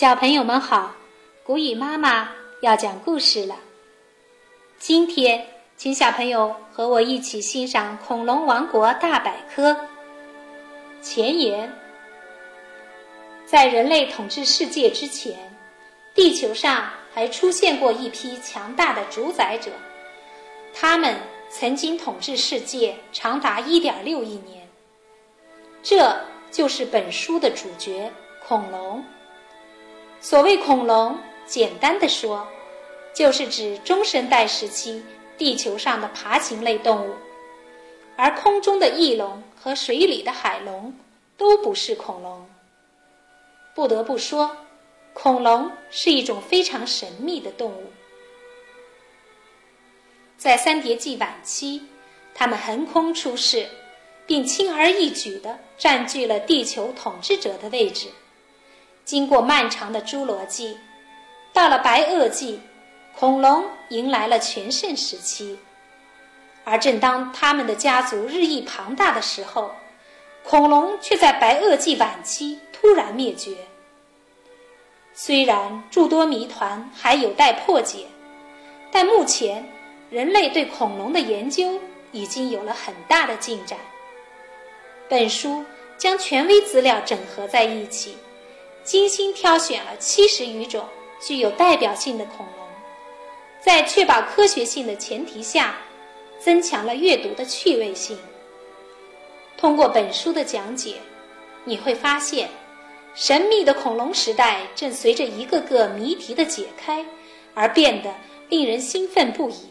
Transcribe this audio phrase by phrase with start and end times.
[0.00, 0.94] 小朋友们好，
[1.44, 2.30] 古语妈妈
[2.62, 3.54] 要讲故事了。
[4.78, 9.72] 今天，请小朋友和我一起欣赏《恐龙王国大百科》。
[11.02, 11.70] 前言：
[13.44, 15.36] 在人类统治世界之前，
[16.14, 19.70] 地球上还出现过一批强大的主宰者，
[20.72, 21.14] 他们
[21.50, 24.66] 曾经统治世界长达1.6亿年。
[25.82, 26.18] 这
[26.50, 28.10] 就是本书的主角——
[28.48, 29.04] 恐龙。
[30.22, 32.46] 所谓恐龙，简单的说，
[33.14, 35.02] 就是指中生代时期
[35.38, 37.14] 地球上的爬行类动物，
[38.16, 40.94] 而空中的翼龙和水里的海龙
[41.38, 42.46] 都不是恐龙。
[43.74, 44.54] 不得不说，
[45.14, 47.90] 恐龙是一种非常神秘的动物。
[50.36, 51.82] 在三叠纪晚期，
[52.34, 53.66] 它们横空出世，
[54.26, 58.08] 并轻而易举地占据了地球统治者的位置。
[59.10, 60.78] 经过漫长的侏罗纪，
[61.52, 62.60] 到了白垩纪，
[63.18, 65.58] 恐龙迎来了全盛时期。
[66.62, 69.72] 而正当他们的家族日益庞大的时候，
[70.44, 73.56] 恐龙却在白垩纪晚期突然灭绝。
[75.12, 78.06] 虽然诸多谜团还有待破解，
[78.92, 79.68] 但目前
[80.08, 81.80] 人类对恐龙的研究
[82.12, 83.76] 已经有了很大的进展。
[85.08, 85.64] 本书
[85.98, 88.16] 将权威资料整合在一起。
[88.90, 90.84] 精心挑选了七十余种
[91.20, 92.66] 具有代表性的恐龙，
[93.60, 95.76] 在确保科学性的前提下，
[96.40, 98.18] 增强了阅读的趣味性。
[99.56, 100.96] 通过本书的讲解，
[101.62, 102.48] 你会发现，
[103.14, 107.06] 神秘的恐龙时代正随着一个个谜题的解开
[107.54, 108.12] 而变得
[108.48, 109.70] 令人兴奋不已。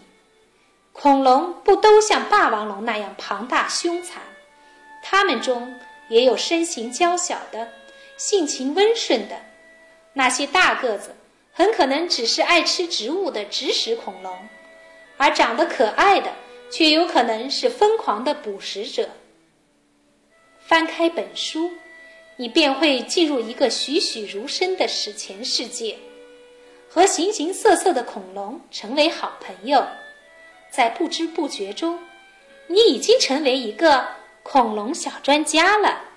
[0.93, 4.21] 恐龙不都像霸王龙那样庞大凶残，
[5.03, 5.75] 它们中
[6.07, 7.67] 也有身形娇小的。
[8.19, 9.37] 性情温顺的
[10.11, 11.15] 那些大个子，
[11.53, 14.33] 很可能只是爱吃植物的植食恐龙；
[15.15, 16.29] 而长得可爱的，
[16.69, 19.09] 却有可能是疯狂的捕食者。
[20.59, 21.71] 翻开本书，
[22.35, 25.97] 你便会进入一个栩栩如生的史前世界，
[26.89, 29.87] 和形形色色的恐龙成为好朋友。
[30.69, 31.97] 在不知不觉中，
[32.67, 34.05] 你已经成为一个
[34.43, 36.08] 恐龙小专家了。